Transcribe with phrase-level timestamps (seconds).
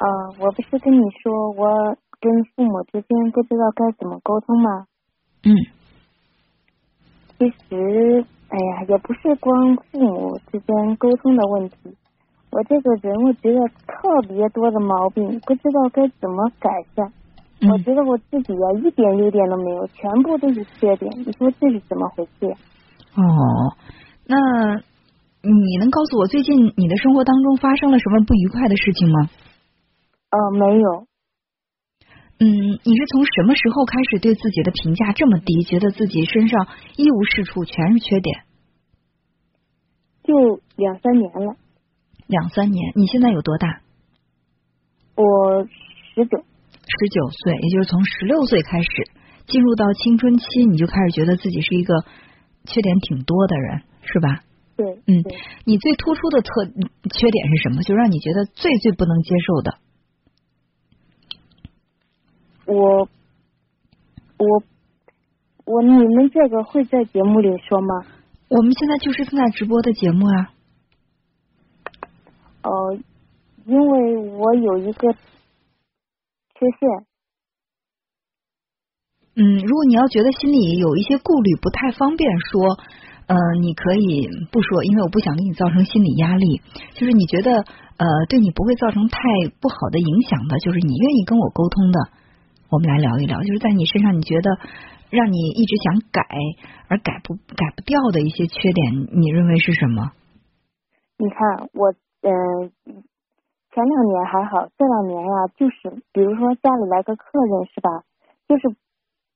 [0.00, 0.06] 啊，
[0.40, 1.68] 我不是跟你说我
[2.20, 4.86] 跟父母之间不知道该怎么沟通吗？
[5.44, 5.52] 嗯。
[7.38, 11.76] 其实，哎呀，也不是光父母之间沟通的问题。
[12.50, 17.12] 我这个人，我觉得特别多的毛病，不知道该怎么改善。
[17.70, 21.12] 我觉得我自己呀，一点优点都没有，全部都是缺点。
[21.18, 22.46] 你说这是怎么回事？
[23.16, 23.22] 哦，
[24.26, 24.36] 那
[25.42, 29.28] 你能告诉我最近你的生活当中发生了什么不愉快的事情吗？
[30.30, 31.06] 呃，没有。
[32.38, 38.44] 嗯，你是从什么时候开始对自己的评价这么低，觉得自己身上一无是处，全是缺点？
[40.22, 41.56] 就两三年了。
[42.26, 43.82] 两三年，你现在有多大？
[45.16, 45.64] 我
[46.14, 46.38] 十九。
[46.38, 48.88] 十九岁，也就是从十六岁开始
[49.46, 52.04] 进入到青春期，你就开始觉得自己是一个
[52.64, 54.40] 缺点挺多的人，是吧？
[54.76, 54.86] 对。
[55.06, 55.22] 嗯，
[55.64, 57.82] 你最突出的特缺点是什么？
[57.82, 59.78] 就让你觉得最最不能接受的？
[62.70, 63.08] 我
[64.38, 64.62] 我
[65.64, 68.06] 我，你们这个会在节目里说吗？
[68.48, 70.54] 我们现在就是正在直播的节目啊。
[72.62, 72.96] 哦，
[73.66, 75.18] 因为我有一个缺
[76.78, 77.06] 陷。
[79.34, 82.78] 嗯，如果你要觉得心里有一些顾虑，不太方便说，
[83.26, 86.62] 呃，你可以不说，因为我不想给你造成心理压力。
[86.94, 89.18] 就是你觉得呃，对你不会造成太
[89.60, 91.98] 不好的影响的，就是你愿意跟我沟通的。
[92.70, 94.50] 我们来聊一聊，就是在你身上，你觉得
[95.10, 96.22] 让你一直想改
[96.88, 100.12] 而改不改不掉的一些缺点，你认为是什么？
[101.18, 102.70] 你看，我嗯，
[103.74, 107.90] 前两年还好，这两年呀，就是比如说家里来个客人是吧，
[108.48, 108.62] 就是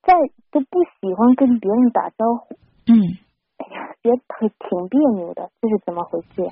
[0.02, 0.14] 再
[0.52, 2.54] 都不喜欢跟别人打招呼。
[2.86, 3.18] 嗯。
[3.56, 6.48] 哎呀，觉得挺别扭的，这是怎么回事？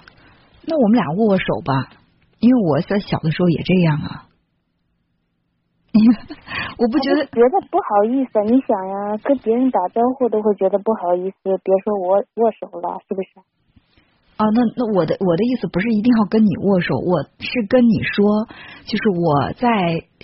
[0.67, 1.91] 那我们俩握握手吧，
[2.41, 4.27] 因为我在小的时候也这样啊。
[6.83, 13.29] 我不觉得觉得不好意思，你想呀，跟别人打招呼都会觉得不好意思，别说握握手了，是不是？
[14.34, 18.48] 啊，那那我的我的意思不是一定要跟你握手，我是跟你说，
[18.83, 19.68] 就是我在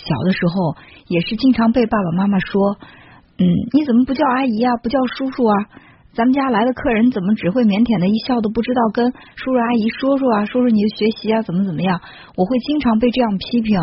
[0.02, 0.74] 小的时候
[1.06, 2.74] 也是经常被爸爸妈妈说，
[3.38, 5.54] 嗯，你怎么不叫阿姨啊，不叫叔叔啊？
[6.14, 12.00] 咱们家来的客人怎么只会腼腆的一笑，都不知道跟叔叔阿姨说说啊，说说你的学习啊，怎么怎么样？
[12.34, 13.78] 我会经常被这样批评。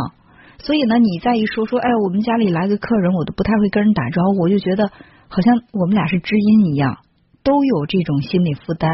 [0.66, 4.90] 所以呢，你再一说说，哎，我们家里来个客人，我都不太会跟人打招呼，我就觉得
[5.30, 6.98] 好像我们俩是知音一样，
[7.44, 8.90] 都有这种心理负担。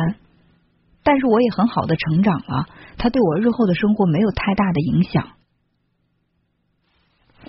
[1.01, 2.67] 但是我也很好的成长了，
[2.97, 5.23] 他对我日后的生活没有太大的影响。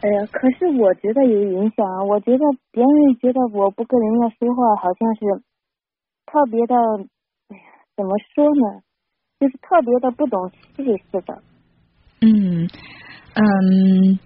[0.03, 5.43] 哎呀，可是我觉得有影响啊，我觉得别人觉得我不跟人家说话，好像是
[6.31, 6.77] 特别的，
[7.51, 7.63] 哎呀，
[7.97, 8.87] 怎么说呢？
[9.41, 11.43] 就是特别的不懂事似的。
[12.21, 12.71] 嗯。
[13.35, 14.19] 嗯，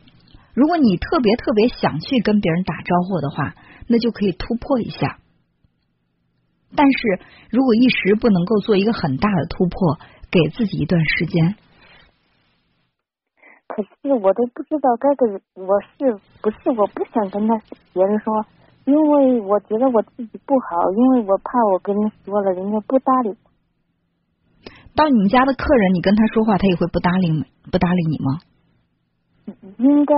[0.55, 3.55] 如果你特别特别想去跟别人打招呼的话，
[3.87, 5.19] 那就可以突破一下。
[6.75, 9.99] 但是如果一时不能够做一个很大的突破，
[10.31, 11.55] 给自己一段时间。
[13.69, 17.61] 可是我都不知道该跟我是不是我不想跟他
[17.93, 18.45] 别人说，
[18.85, 23.37] 因为我觉得我自己不好，因为我怕我跟人说了，人家不搭理。
[24.95, 28.41] 到你们家的客人，你跟他说话，他也会不搭理不搭理你吗？
[29.79, 30.15] 应该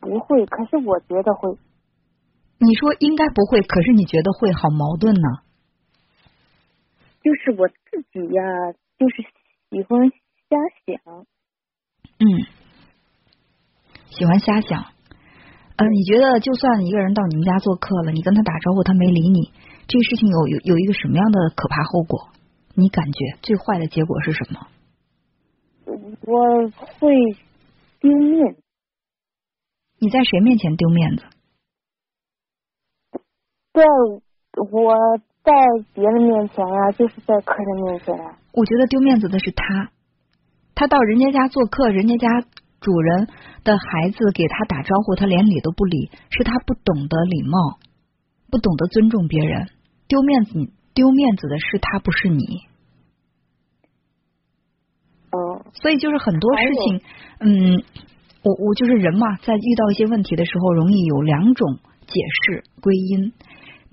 [0.00, 1.56] 不会，可是我觉得会。
[2.58, 5.28] 你说应该不会，可是你觉得会，好矛盾呢。
[7.22, 8.42] 就是我自己呀，
[8.98, 9.22] 就是
[9.70, 11.26] 喜欢瞎想。
[12.18, 12.46] 嗯，
[14.10, 14.84] 喜欢瞎想。
[15.76, 19.52] 呃，你觉得就算一个人到你们家做客了，你跟他打招呼，他没理你，
[19.88, 22.28] 这个事情有有有一个什么样的可怕后果？
[22.74, 24.66] 你感觉最坏的结果是什么？
[25.86, 27.36] 我会。
[28.00, 28.56] 丢面？
[29.98, 31.24] 你在谁面前丢面子？
[33.72, 33.82] 在
[34.72, 34.94] 我
[35.42, 35.52] 在
[35.94, 38.38] 别人面前呀，就是在客人面前呀。
[38.52, 39.90] 我觉得丢面子的是他，
[40.74, 42.48] 他到人家家做客，人家家
[42.80, 43.28] 主人
[43.64, 47.78] 的孩子给他打招呼，他连理都不理，是他不懂得礼貌，
[48.50, 49.68] 不懂得尊重别人。
[50.08, 50.52] 丢面子，
[50.94, 52.44] 丢面子的是他，不是你。
[55.74, 57.00] 所以就是很多事情，
[57.40, 57.84] 嗯，
[58.42, 63.32] 我我就是人嘛，在遇到一些问题的时候，容易有两种解释归因。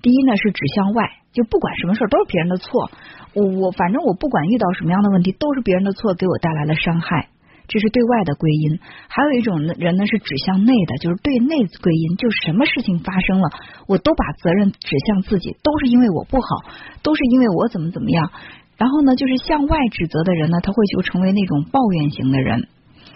[0.00, 2.90] 第一呢是指向外，就不管什么事儿都是别人的错，
[3.34, 7.28] 我我反正我不管遇到什么样的问题都是别人的错，给我带来了伤害，
[7.68, 8.78] 这是对外的归因。
[9.08, 13.48] 还有一种人呢是指向内的，就是对内归因，就什么事情发生了，
[13.88, 16.68] 我都把责任指向自己，都是因为我不好，
[17.02, 18.30] 都是因为我怎么怎么样。
[18.76, 22.68] 然后呢，就是向外指责的人呢，他会就成为那种抱怨型的人。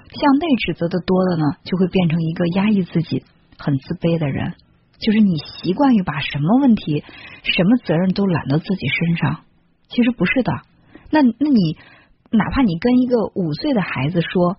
[0.09, 3.25] 向内指责的多了呢，就会变成一个压抑自己、
[3.59, 4.55] 很自卑的人。
[4.99, 7.05] 就是你习惯于把什么问题、
[7.45, 9.45] 什么责任都揽到自己身上，
[9.89, 10.53] 其实不是的。
[11.11, 11.77] 那那你
[12.31, 14.57] 哪怕你跟一个五岁的孩子说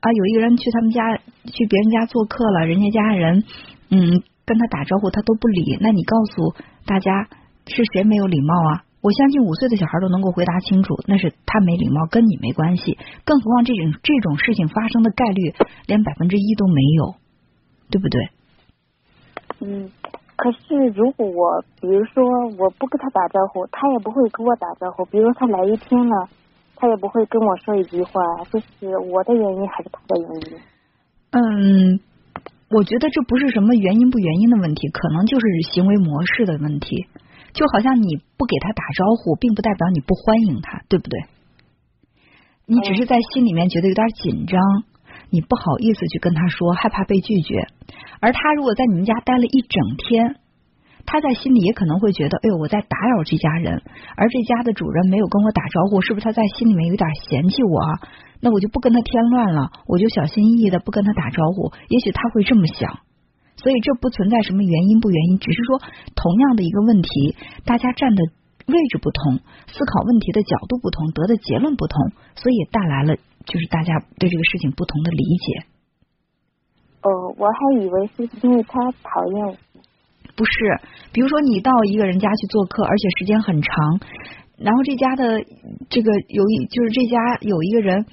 [0.00, 3.44] 啊，有一个人去他们家去别人家做客了，人家家人
[3.90, 6.54] 嗯跟他打招呼他都不理，那你告诉
[6.86, 7.28] 大家
[7.66, 8.85] 是谁没有礼貌啊？
[9.06, 12.98] 我相信五岁的小孩都能够回答清楚，那是他没礼貌，跟你没关系。
[13.24, 15.54] 更何况这种这种事情发生的概率
[15.86, 17.14] 连百分之一都没有，
[17.88, 18.28] 对不对？
[19.60, 19.88] 嗯，
[20.34, 22.24] 可是如果我比如说
[22.58, 25.04] 我不跟他打招呼，他也不会跟我打招呼。
[25.04, 26.28] 比如他来一天了，
[26.74, 28.20] 他也不会跟我说一句话，
[28.50, 30.58] 这是我的原因还是他的原因？
[31.30, 32.00] 嗯，
[32.70, 37.06] 我觉得这不是什么原因不原因的问题，可能就是行为模式的问题。
[37.56, 41.24] 就好像你不给他打招呼，并不代表你不欢迎他，对不对？
[42.66, 44.60] 你只是在心里面觉得有点紧张，
[45.30, 47.66] 你不好意思去跟他说，害怕被拒绝。
[48.20, 50.36] 而他如果在你们家待了一整天，
[51.06, 53.80] 他在心里也可能会觉得，哎呦，我在打扰这家人，
[54.16, 57.80] 而这家的主人没有跟我打招呼，是不是他在心里面有点嫌弃我？
[58.40, 61.72] 那我就不跟他添乱了，我就小心翼翼的不跟他打招呼。
[61.88, 62.98] 也许他会这么想，
[63.56, 65.78] 所以这不存在什么原因不原因，只是说
[66.14, 68.22] 同样的一个问题，大家站的
[68.66, 75.66] 位置不同，思考问题的角度不同，得的结论不同，所以带来了就是大家对这个事情不同的理解。
[77.02, 79.56] 哦，我还以为是因为他讨厌我。
[80.34, 80.80] 不是，
[81.12, 84.00] 比如说你到一个人家去做客，而且时间很长，
[84.58, 85.42] 然后这家的
[85.88, 88.04] 这个有一就是这家有一个人，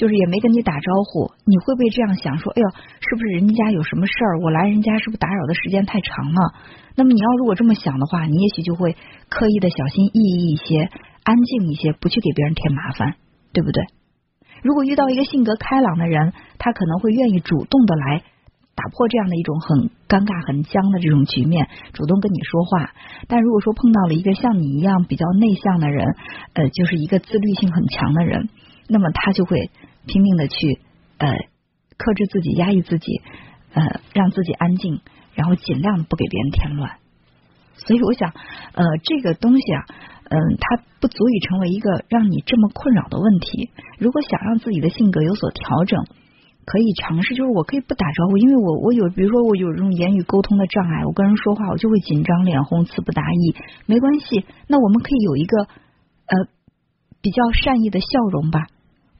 [0.00, 2.68] 就是也没跟你打招呼，你会不会这样想说，哎呦，
[3.04, 4.40] 是不是人家有什么事儿？
[4.40, 6.54] 我来人家是不是打扰的时间太长了？
[6.96, 8.96] 那么你要如果这么想的话，你也许就会
[9.28, 10.88] 刻意的小心翼翼一些，
[11.22, 13.16] 安静一些，不去给别人添麻烦，
[13.52, 13.84] 对不对？
[14.62, 18.22] 如果遇到一个性格开朗的人，他可能会愿意主动的来。
[18.76, 22.94] 打破这样的一种很尴尬、很僵的这种局面，主动跟你说话。
[23.28, 26.06] 但如果说碰到了一个像你一样比较内向的人，
[26.54, 28.48] 呃，就是一个自律性很强的人，
[28.90, 29.70] 那么他就会
[30.06, 30.80] 拼命的去
[31.18, 31.28] 呃
[31.96, 33.22] 克制自己、压抑自己，
[33.72, 35.00] 呃，让自己安静，
[35.34, 36.98] 然后尽量不给别人添乱。
[37.76, 38.30] 所以我想，
[38.74, 39.84] 呃，这个东西啊，
[40.28, 43.70] 嗯，它不足以成为一个让你这么困扰的问题。
[43.98, 46.04] 如果想让自己的性格有所调整。
[46.66, 53.56] 可以尝试，就是我可以不打招呼，因为我我有，比如说我有这种言语沟通的障碍，我跟人说话我就会紧张、脸红、词不达意。
[53.86, 56.36] 没关系，那我们可以有一个呃
[57.20, 58.66] 比较善意的笑容吧，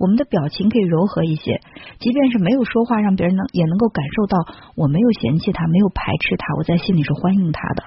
[0.00, 1.60] 我们的表情可以柔和一些，
[2.00, 4.38] 即便是没有说话，让别人能也能够感受到
[4.74, 7.84] 我没有嫌弃他，没有排斥他，我在心里是欢迎他的。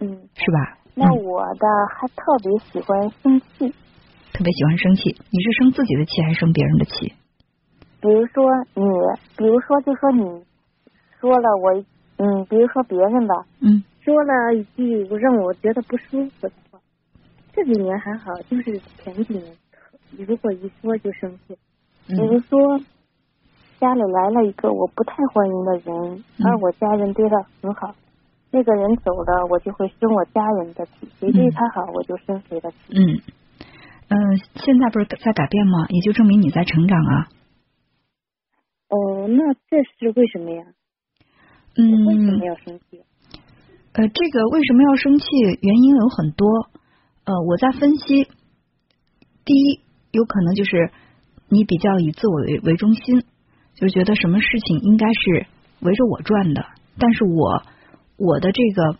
[0.00, 0.78] 嗯，是吧？
[0.94, 1.66] 那我的
[1.96, 3.72] 还特别喜欢生气，
[4.34, 5.16] 特别喜欢生气。
[5.30, 7.14] 你是生自己的气还是生别人的气？
[8.02, 8.44] 比如说
[8.74, 8.84] 你，
[9.38, 10.44] 比如说就说你
[11.18, 11.72] 说了我，
[12.18, 16.78] 嗯，比如说别人吧，嗯，说了一句让我觉得不舒服的话，
[17.54, 19.56] 这几年还好，就是前几年，
[20.26, 21.56] 如果一说就生气。
[22.08, 22.78] 比如说
[23.78, 27.94] 家里来了一个我不太欢迎的人，而我家人对他很好，
[28.50, 32.76] 那个人走了，我就会生我家人的气，谁对他好我就生谁的气。
[32.90, 33.20] 嗯
[34.08, 35.86] 嗯，现在不是在改变吗？
[35.88, 37.28] 也就证明你在成长啊。
[38.88, 40.64] 哦，那这是为什么呀？
[41.76, 43.02] 嗯，为什么要生气？
[43.94, 45.24] 呃，这个为什么要生气？
[45.62, 46.48] 原因有很多。
[47.24, 48.24] 呃，我在分析，
[49.44, 49.80] 第一，
[50.12, 50.92] 有可能就是
[51.48, 53.24] 你比较以自我为为中心，
[53.74, 55.46] 就觉得什么事情应该是
[55.80, 56.64] 围着我转的，
[56.98, 57.64] 但是我
[58.16, 58.92] 我的这个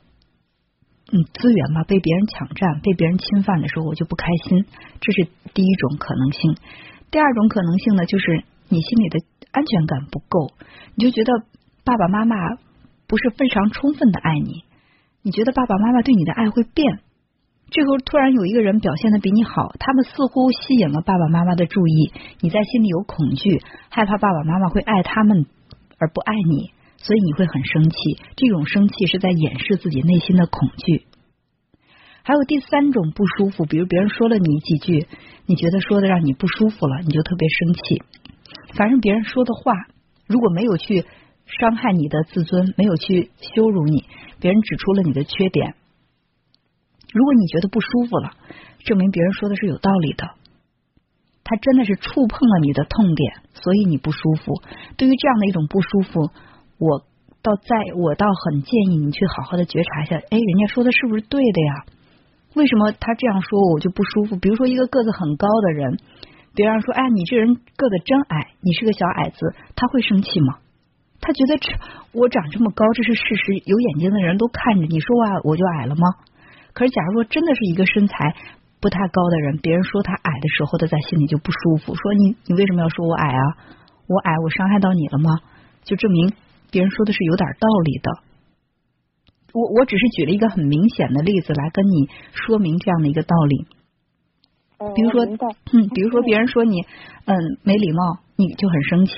[1.13, 4.65] 嗯资源吧被别人抢占、被别人侵犯的时候，我就不开心。
[5.01, 6.57] 这是第一种可能性。
[7.13, 9.21] 第二种可能性呢，就是你心里的。
[9.53, 10.55] 安全感不够，
[10.95, 11.45] 你就觉得
[11.85, 12.35] 爸爸妈妈
[13.07, 14.65] 不是非常充分的爱你，
[15.21, 17.01] 你觉得爸爸妈妈对你的爱会变。
[17.73, 25.47] 这时候突然有一个人表现的比你好，他们似乎吸引了爸爸妈妈的注意，你在心里有恐惧，害怕爸爸妈妈会爱他们
[25.97, 27.97] 而不爱你，所以你会很生气。
[28.37, 31.07] 这种生气是在掩饰自己内心的恐惧。
[32.25, 35.07] 还有第三种不舒服，比如别人说了你几句，
[35.47, 38.03] 你觉得说的让你不舒服了，你就特别生气。
[38.75, 39.73] 反正别人说的话，
[40.27, 41.07] 如果没有去
[41.47, 44.05] 伤害你的自尊，没有去羞辱你，
[44.41, 45.75] 别人指出了你的缺点，
[47.13, 48.33] 如果你觉得不舒服了，
[48.85, 50.31] 证明别人说的是有道理的，
[51.45, 54.63] 他真的是触碰了你的痛点，所以你不舒服。
[54.97, 56.31] 对于这样的一种不舒服，
[56.79, 57.05] 我
[57.43, 61.85] 倒在我倒很建议你去好好的觉察一下，哎，人家说的是不是对的呀？
[62.55, 64.37] 为什么他这样说我就不舒服？
[64.37, 65.99] 比如说一个个子很高的人。
[66.55, 70.59] 别人说，哎，你这人个子真矮，你是个小矮子，他会生气吗？
[71.19, 71.73] 他觉得这
[72.13, 74.85] 我长这么高，这是事实，有眼睛的人都看着。
[74.85, 76.03] 你说我我就矮了吗？
[76.73, 78.35] 可是，假如说真的是一个身材
[78.81, 83.43] 不太高的人，别人说他矮的时候，他在心里就不舒服，说你你为什么要说我矮啊？
[84.09, 85.41] 我矮，我伤害到你了吗？
[85.85, 86.33] 就证明
[86.71, 88.11] 别人说的是有点道理的。
[89.53, 93.67] 我我只是举了一个很明显的例子来跟你说明这样的一个道理。
[94.95, 95.27] 比如说，
[95.73, 96.81] 嗯，比如说别人说你
[97.27, 99.13] 嗯没礼貌，你就很生气。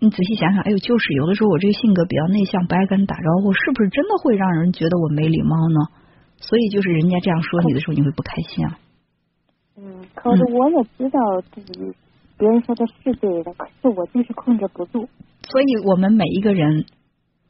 [0.00, 5.97] 你仔细想想，哎呦，就是有的时候我这个性格比较内向，不爱跟人打招呼，是不是真的会让人觉得我没礼貌呢？
[6.40, 8.78] 所以就是人家这样说你的时候，你会不开心啊？
[9.76, 11.20] 嗯，可是我也知道
[11.52, 11.94] 自己
[12.36, 15.08] 别人说的是对的，可是我就是控制不住。
[15.50, 16.84] 所以我们每一个人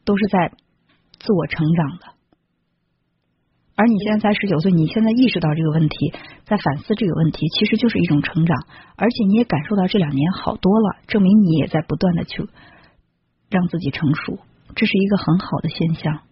[0.04, 0.52] 都是在
[1.18, 2.14] 自我成长的。
[3.76, 6.12] 而你现在才十九岁，你现在意识到这个问题，
[6.44, 8.56] 在反思这个问题，其实就是一种成长。
[8.96, 12.48] 而且你也感受到这两年好多了，证明你也在不断的去
[13.50, 14.38] 让自己成熟，
[14.74, 16.22] 这是一个很好的现象。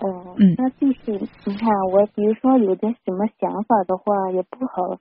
[0.00, 1.12] 嗯，那就是
[1.44, 4.96] 你看，我比如说有点什么想法的话，也不好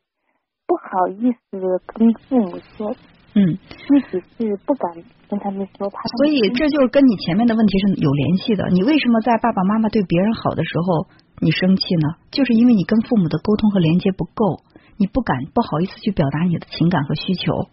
[0.66, 2.96] 不好意思跟父母说。
[3.36, 4.92] 嗯，自己是不敢
[5.30, 6.02] 跟他们说，怕。
[6.18, 8.68] 所以这就是跟你前面的问题是有联系的。
[8.72, 11.06] 你为什么在爸爸妈妈对别人好的时候
[11.40, 12.18] 你生气呢？
[12.32, 14.64] 就是因为你跟父母的沟通和连接不够，
[14.98, 17.70] 你不敢不好意思去表达你的情感和需求，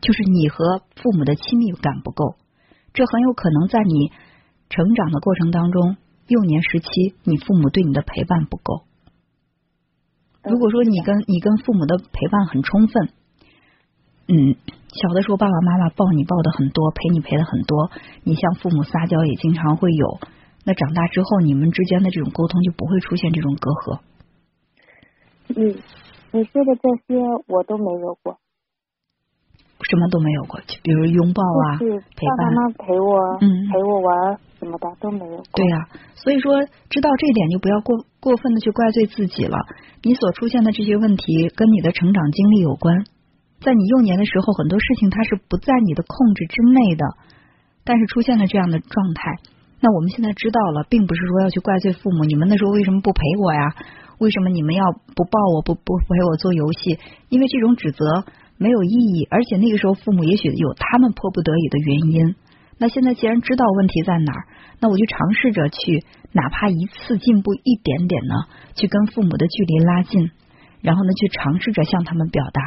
[0.00, 2.34] 就是你和父母的亲密感不够。
[2.92, 4.10] 这很有可能在你
[4.68, 5.96] 成长的过程当中，
[6.30, 8.84] 幼年时期你父母对你的陪伴不够。
[10.42, 13.10] 如果说你跟你跟父母的陪伴很充分。
[14.32, 14.54] 嗯，
[14.86, 17.90] 小的时候爸爸妈妈抱你抱的很多，陪你陪的很多，
[18.22, 20.20] 你向父母撒娇也经常会有。
[20.64, 24.00] 那长大之后，你们之间的这种沟通就不会出现这种隔阂。
[25.56, 25.74] 嗯，
[26.30, 28.38] 你说的这些我都没有过，
[29.88, 35.42] 什么都没有过，就比如拥抱啊，陪伴，爸妈陪我，嗯，陪我玩什么的都没有。
[35.54, 36.60] 对呀，所以说
[36.90, 39.56] 知道这一点就不要过过分的去怪罪自己了。
[40.02, 43.04] 你所出现的这些问题跟你的成长经历有关。
[43.60, 47.04] 在你幼年的时候，很多事情它是不在你的控制之内的，
[47.84, 49.36] 但是出现了这样的状态，
[49.80, 53.74] 那我们现在知道了，并不是说要去怪罪父母，你们那时候为什么不陪我呀？
[54.18, 56.98] 为什么你们要不抱我，不不陪我做游戏？
[57.28, 58.24] 因为这种指责
[58.60, 62.34] 没有意义，而且那个时候父母也许有他们迫不得已的原因。
[62.76, 64.44] 那现在既然知道问题在哪儿，
[64.80, 68.34] 那我就尝试着去，哪怕一次进步一点点呢，
[68.74, 70.30] 去跟父母的距离拉近，
[70.82, 72.60] 然后呢，去尝试着向他们表达。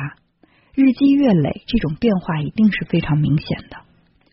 [0.73, 3.77] 日积月累，这种变化一定是非常明显的。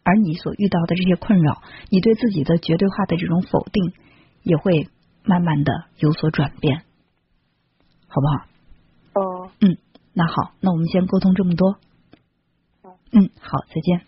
[0.03, 3.93] 而你所遇到的这些困扰，你对自己的绝对化的这种否定，
[4.43, 4.89] 也会
[5.25, 6.85] 慢慢的有所转变，
[8.09, 9.21] 好不好？
[9.21, 9.77] 哦，嗯，
[10.13, 11.79] 那好，那我们先沟通这么多。
[13.13, 14.07] 嗯，好，再见。